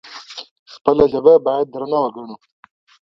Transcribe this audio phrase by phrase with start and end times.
[0.73, 2.35] خپله ژبه باید درنه وګڼو.